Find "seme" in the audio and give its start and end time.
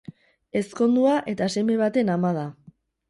1.57-1.77